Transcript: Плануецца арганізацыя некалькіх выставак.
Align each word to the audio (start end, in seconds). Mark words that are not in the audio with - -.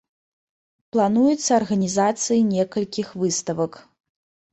Плануецца 0.95 1.51
арганізацыя 1.61 2.39
некалькіх 2.53 3.07
выставак. 3.25 3.79